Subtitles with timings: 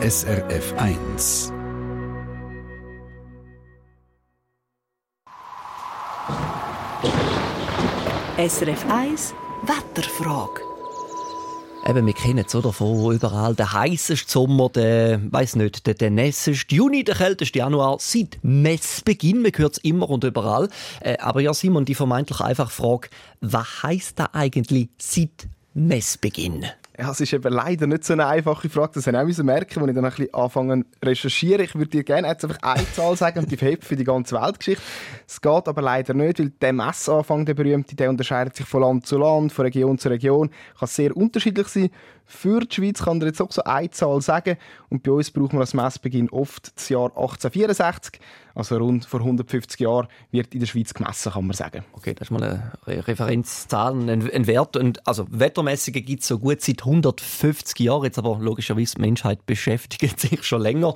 [0.00, 1.52] SRF 1.
[8.38, 9.34] SRF 1
[9.64, 10.60] Wetterfrage.
[11.84, 13.56] Eben, wir kennen es oder, von überall.
[13.56, 19.42] Der heißeste Sommer, der, weiss nicht, der, der nässeste Juni, der kälteste Januar, seit Messbeginn.
[19.42, 20.68] Man hört es immer und überall.
[21.00, 23.08] Äh, aber ja, Simon, die vermeintlich einfache Frage,
[23.40, 26.66] was heisst da eigentlich seit Messbeginn?
[27.00, 28.94] Ja, es ist eben leider nicht so eine einfache Frage.
[28.94, 31.64] Das habe ich auch merken, als ich dann ein bisschen anfangen recherchieren.
[31.64, 34.34] Ich würde dir gerne jetzt einfach eine Zahl sagen und die verhebt für die ganze
[34.34, 34.82] Weltgeschichte.
[35.24, 39.06] Es geht aber leider nicht, weil der Messanfang, der berühmte, der unterscheidet sich von Land
[39.06, 41.90] zu Land, von Region zu Region, kann sehr unterschiedlich sein.
[42.30, 44.58] Für die Schweiz kann er jetzt auch so eine Zahl sagen.
[44.90, 48.20] Und bei uns brauchen wir als Messbeginn oft das Jahr 1864.
[48.54, 51.84] Also rund vor 150 Jahren wird in der Schweiz gemessen, kann man sagen.
[51.92, 54.76] Okay, das ist mal eine Referenzzahl, ein, ein Wert.
[54.76, 58.04] Und also Wettermessungen gibt es so gut seit 150 Jahren.
[58.04, 60.92] Jetzt aber logischerweise die Menschheit beschäftigt sich schon länger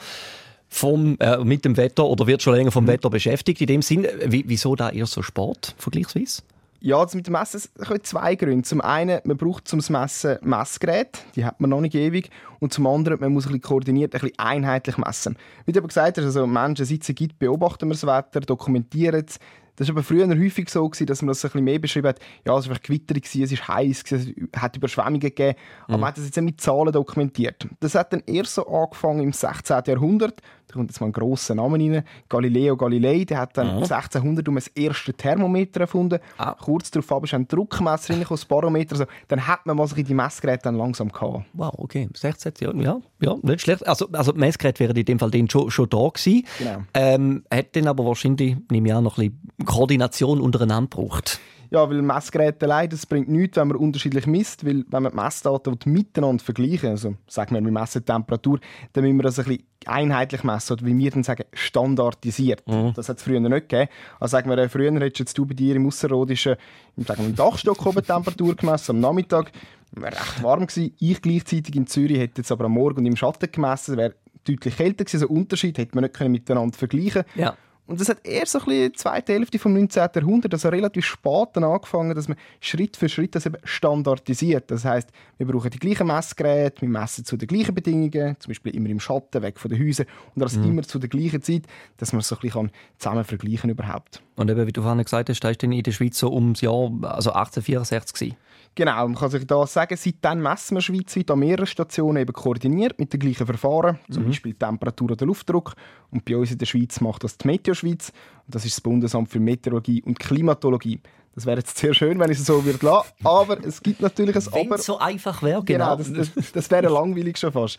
[0.68, 2.88] vom, äh, mit dem Wetter oder wird schon länger vom mhm.
[2.88, 3.62] Wetter beschäftigt.
[3.62, 6.42] In dem Sinn, wieso da eher so Sport vergleichsweise?
[6.84, 8.62] Ja, das mit dem Messen hat zwei Gründe.
[8.62, 12.28] Zum einen, man braucht zum Messen Messgeräte, die hat man noch nicht ewig.
[12.58, 15.36] Und zum anderen, man muss ein bisschen koordiniert, ein bisschen einheitlich messen.
[15.64, 19.38] Wie du aber gesagt hast, also Menschen sitzen gibt, beobachten wir das Wetter, dokumentieren es,
[19.76, 22.20] das war aber früher häufig so, gewesen, dass man das ein bisschen mehr beschrieben hat.
[22.46, 25.56] Ja, es war Gewitter, es war heiß, es hat Überschwemmungen gegeben.
[25.84, 26.00] Aber mhm.
[26.00, 27.66] man hat das jetzt mit Zahlen dokumentiert.
[27.80, 29.82] Das hat dann eher so angefangen im 16.
[29.86, 30.40] Jahrhundert.
[30.68, 32.04] Da kommt jetzt mal ein grosser Name rein.
[32.28, 33.82] Galileo Galilei, der hat dann mhm.
[33.82, 36.18] 1600 um das erste Thermometer erfunden.
[36.38, 36.54] Ah.
[36.58, 38.92] Kurz darauf aber ist ein Druckmesser rein, das Barometer.
[38.92, 41.44] Also, dann hat man mal so die Messgeräte dann langsam gehabt.
[41.52, 42.08] Wow, okay.
[42.14, 43.86] 16 Jahre, ja, ja, nicht schlecht.
[43.86, 46.46] Also, also die Messgeräte wären in dem Fall schon, schon da gewesen.
[46.58, 46.82] Genau.
[46.94, 51.40] Ähm, hat dann aber wahrscheinlich, nehme ich an, noch ein bisschen Koordination untereinander braucht.
[51.72, 55.16] Ja, weil Messgeräte allein, das bringt nichts, wenn man unterschiedlich misst, weil wenn man die
[55.16, 58.60] Messdaten miteinander vergleichen, also sagen wir, wir messen die Temperatur,
[58.92, 62.62] dann müssen wir das ein bisschen einheitlich messen, oder wie wir dann sagen, standardisiert.
[62.68, 62.92] Mhm.
[62.94, 63.88] Das hat es früher nicht gegeben.
[64.20, 66.56] Also sagen wir, früher hättest du bei dir im Ausserrhodischen
[66.98, 69.50] im, sagen wir, im Dachstock oben Temperatur gemessen, am Nachmittag,
[69.92, 70.94] wäre recht warm gewesen.
[70.98, 74.14] Ich gleichzeitig in Zürich hätte jetzt aber am Morgen und im Schatten gemessen, wäre
[74.46, 75.22] deutlich kälter gewesen.
[75.22, 77.56] Also Unterschied hätte man nicht miteinander vergleichen ja.
[77.92, 80.08] Und das hat erst so ein bisschen die zweite Hälfte vom 19.
[80.14, 84.70] Jahrhundert, also relativ spät dann angefangen, dass man Schritt für Schritt das eben standardisiert.
[84.70, 88.74] Das heißt, wir brauchen die gleichen Messgeräte, wir messen zu den gleichen Bedingungen, zum Beispiel
[88.74, 90.70] immer im Schatten, weg von den Häusern und das mhm.
[90.70, 91.64] immer zu der gleichen Zeit,
[91.98, 94.22] dass man es so ein bisschen zusammen vergleichen überhaupt.
[94.36, 96.90] Und eben, wie du vorhin gesagt hast, da ist in der Schweiz so ums Jahr
[97.02, 98.36] also 1864 gewesen.
[98.74, 102.98] Genau, man kann sich da sagen, seitdem messen wir schweizweit an mehreren Stationen eben koordiniert
[102.98, 104.28] mit den gleichen Verfahren, zum mhm.
[104.28, 105.74] Beispiel Temperatur oder Luftdruck.
[106.10, 108.12] Und bei uns in der Schweiz macht das die Meteo Schweiz.
[108.46, 111.00] Und das ist das Bundesamt für Meteorologie und Klimatologie.
[111.34, 113.08] Das wäre jetzt sehr schön, wenn ich es so würde lassen.
[113.24, 114.78] Aber es gibt natürlich ein Wenn Aber.
[114.78, 115.96] so einfach wäre, genau.
[115.96, 117.78] genau das, das, das, wäre langweilig schon fast.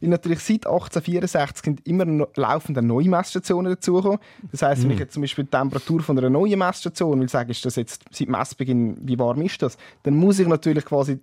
[0.00, 4.18] Weil natürlich seit 1864 sind immer noch laufende neue Messstationen dazugekommen.
[4.50, 5.02] Das heisst, wenn ich mhm.
[5.02, 8.28] jetzt zum Beispiel die Temperatur von einer neuen Messstation will sagen, ist das jetzt seit
[8.28, 9.76] Messbeginn, wie warm ist das?
[10.02, 11.20] Dann muss ich natürlich quasi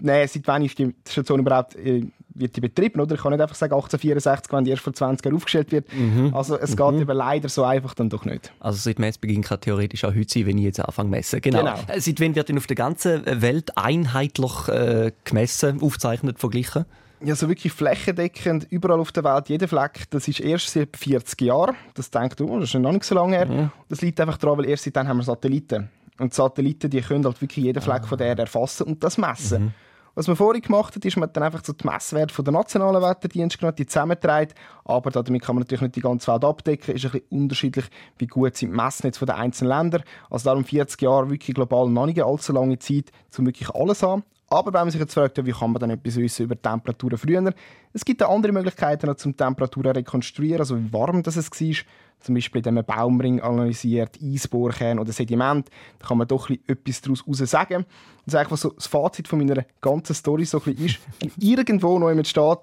[0.00, 3.14] nein, seit wann ist die Station überhaupt äh, wird die betrieben, oder?
[3.14, 5.92] Ich kann nicht einfach sagen 1864, wenn die erst vor 20 Jahren aufgestellt wird.
[5.92, 6.34] Mhm.
[6.34, 7.02] Also es geht mhm.
[7.02, 8.52] eben leider so einfach dann doch nicht.
[8.60, 11.40] Also seit Messbeginn kann theoretisch auch heute sein, wenn ich jetzt anfange zu messen.
[11.40, 11.58] Genau.
[11.58, 11.74] genau.
[11.86, 16.84] Äh, seit wann wird denn auf der ganzen Welt einheitlich äh, gemessen, aufgezeichnet, verglichen?
[17.20, 21.40] Ja, so wirklich flächendeckend, überall auf der Welt, jeder Fleck, das ist erst seit 40
[21.40, 21.74] Jahren.
[21.94, 23.46] Das denkt du, oh, das ist noch nicht so lange her.
[23.46, 23.70] Mhm.
[23.88, 25.88] Das liegt einfach daran, weil erst seitdem haben wir Satelliten.
[26.18, 28.06] Und die Satelliten, die können halt wirklich jeden Fleck ah.
[28.06, 29.64] von der Erde erfassen und das messen.
[29.64, 29.74] Mhm.
[30.16, 33.02] Was man vorhin gemacht hat, ist, man hat dann einfach so die Messwerte der nationalen
[33.02, 34.54] Wetterdienste genommen, die zusammentragen.
[34.84, 36.94] Aber damit kann man natürlich nicht die ganze Welt abdecken.
[36.94, 37.86] Ist ein bisschen unterschiedlich,
[38.18, 40.02] wie gut sind die Messnetze der einzelnen Länder.
[40.30, 44.22] Also darum 40 Jahre wirklich global noch nicht allzu lange Zeit, um wirklich alles an.
[44.48, 47.52] Aber wenn man sich jetzt fragt, wie kann man dann etwas wissen über Temperaturen früher?
[47.92, 51.84] Es gibt auch andere Möglichkeiten, um Temperaturen zu rekonstruieren, also wie warm das es war.
[52.20, 55.68] Zum Beispiel, indem man Baumring analysiert, Eisbohrkern oder Sediment.
[55.98, 57.84] Da kann man doch etwas daraus sagen.
[58.26, 62.08] Das, ist so das Fazit von meiner ganzen Story so ein ist, wenn irgendwo noch
[62.08, 62.58] jemand steht,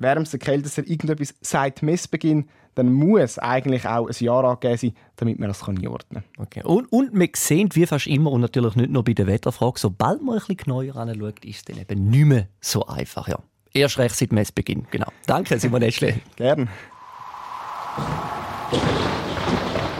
[0.00, 5.48] wärmster, kältester, irgendetwas seit Messbeginn, dann muss eigentlich auch ein Jahr angegeben sein, damit man
[5.48, 6.44] das einordnen kann.
[6.44, 6.62] Okay.
[6.64, 10.22] Und, und wir sehen, wie fast immer, und natürlich nicht nur bei der Wetterfrage, sobald
[10.22, 13.28] man ein bisschen genauer anschaut, ist es dann eben nicht mehr so einfach.
[13.28, 13.38] Ja.
[13.72, 14.86] Erst recht seit Messbeginn.
[14.90, 15.08] Genau.
[15.26, 16.20] Danke, Simon Eschle.
[16.36, 16.68] Gerne.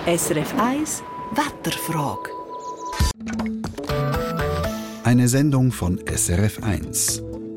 [0.06, 1.02] SRF 1
[1.32, 2.30] Wetterfrage.
[5.04, 7.29] Eine Sendung von SRF 1.